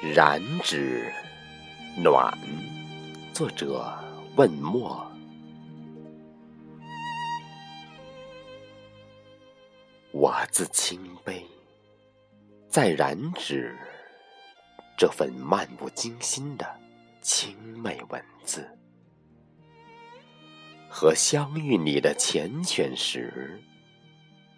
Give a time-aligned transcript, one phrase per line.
[0.00, 1.12] 燃指
[1.96, 2.32] 暖，
[3.34, 3.92] 作者
[4.36, 5.04] 问墨。
[10.12, 11.44] 我自清杯，
[12.68, 13.76] 在燃指
[14.96, 16.64] 这份漫不经心的
[17.20, 18.70] 清媚文字，
[20.88, 23.60] 和相遇你的缱绻时，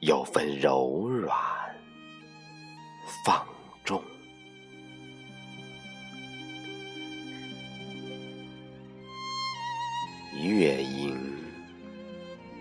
[0.01, 1.35] 有份柔软
[3.25, 3.47] 放
[10.43, 11.17] 月影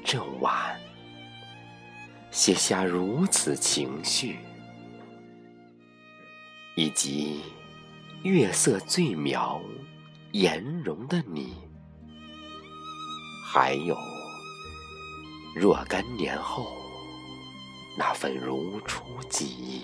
[0.03, 0.79] 这晚，
[2.31, 4.37] 写下如此情绪，
[6.75, 7.41] 以及
[8.23, 9.61] 月色最描
[10.31, 11.53] 颜容的你，
[13.45, 13.97] 还有
[15.55, 16.71] 若干年后
[17.97, 19.83] 那份如初记忆，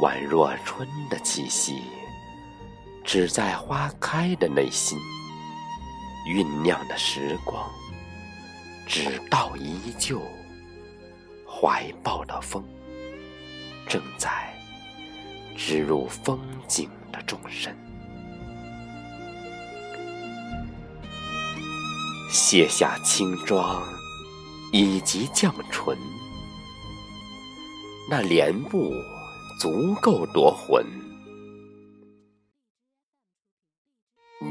[0.00, 1.82] 宛若春的气息。
[3.12, 4.96] 只在花开的内心
[6.28, 7.68] 酝酿的时光，
[8.86, 10.22] 直到依旧
[11.44, 12.62] 怀抱的风，
[13.88, 14.54] 正在
[15.56, 16.38] 植入风
[16.68, 17.74] 景的众生，
[22.30, 23.82] 卸下轻妆
[24.72, 25.98] 以及绛唇，
[28.08, 28.94] 那帘布
[29.58, 30.86] 足够夺魂。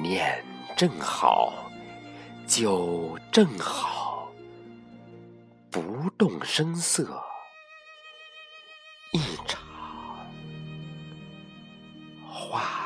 [0.10, 0.44] 面
[0.76, 1.54] 正好，
[2.48, 4.28] 酒正好，
[5.70, 7.24] 不动声色，
[9.14, 9.62] 一场
[12.28, 12.79] 话。